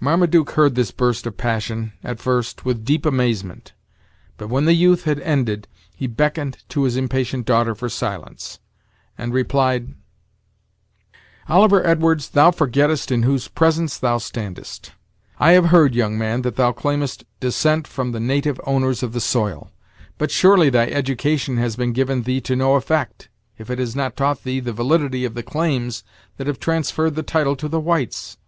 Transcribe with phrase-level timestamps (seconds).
[0.00, 3.74] Marmaduke heard this burst of passion, at first, with deep amazement;
[4.38, 8.58] but when the youth had ended, he beckoned to his impatient daughter for silence,
[9.18, 9.92] and replied:
[11.46, 14.92] "Oliver Edwards, thou forgettest in whose presence thou standest.
[15.38, 19.20] I have heard, young man, that thou claimest descent from the native owners of the
[19.20, 19.70] soil;
[20.16, 24.16] but surely thy education has been given thee to no effect, if it has not
[24.16, 26.02] taught thee the validity of the claims
[26.38, 28.38] that have transferred the title to the whites.